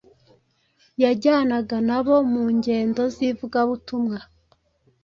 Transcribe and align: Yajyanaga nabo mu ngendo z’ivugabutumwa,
Yajyanaga 1.03 1.77
nabo 1.87 2.15
mu 2.31 2.43
ngendo 2.55 3.01
z’ivugabutumwa, 3.15 4.19